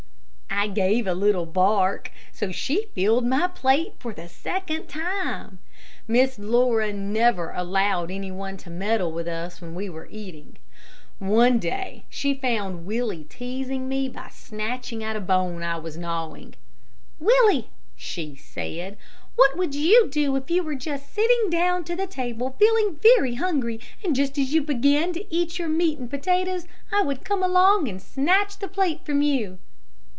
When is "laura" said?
6.37-6.93